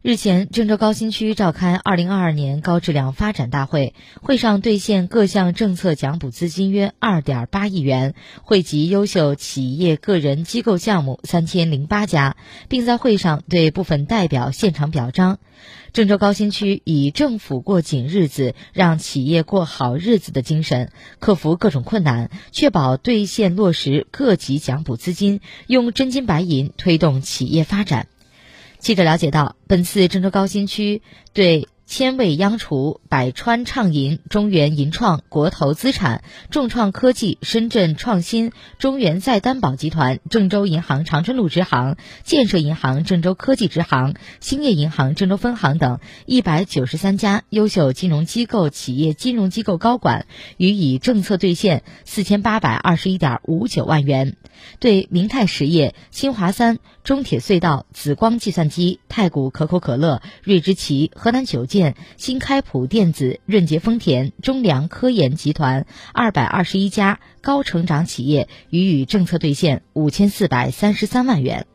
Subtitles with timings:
[0.00, 8.14] 日前，郑州高新区召开二零二二年高质量发展大会，会上兑现各项政策奖补资金约二点八亿元，
[8.44, 12.36] 惠及优秀企业、个人、机构项目三千零八家，
[12.68, 15.40] 并在会上对部分代表现场表彰。
[15.92, 28.06] 郑州高新区以政府过紧日子，让企业过好日子的精神，克服各种困难，确保兑现落实各级奖补资金，用真金白银推动企业发展。
[28.78, 31.68] 记者了解到，本次郑州高新区对。
[31.88, 50.26] 千味央厨、百川畅饮、中原银创、国投资产、众创科技、深圳创新、中原再担保集团、郑州银行长春路支行、建设银行郑州科技支行、兴业银行郑州分行等一百九十三家优秀金融机构企业金融机构高管
[50.58, 54.36] 予以政策兑现四千八百二十一点五九万元。
[54.78, 71.68] 对明泰实业、新华三、中铁隧道、紫光计算机、太谷可口可乐、瑞之奇、河南九建、新开普电子、润捷丰田、中粮科研集团二百二十一家高成长企业予以政策兑现五千四百三十三万元。